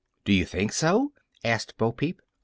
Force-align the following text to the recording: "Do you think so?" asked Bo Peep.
"Do 0.25 0.33
you 0.33 0.47
think 0.47 0.73
so?" 0.73 1.13
asked 1.43 1.77
Bo 1.77 1.91
Peep. 1.91 2.23